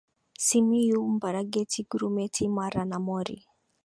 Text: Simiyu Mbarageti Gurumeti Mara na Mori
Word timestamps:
Simiyu 0.45 0.99
Mbarageti 1.15 1.79
Gurumeti 1.89 2.43
Mara 2.57 2.81
na 2.89 2.97
Mori 3.07 3.37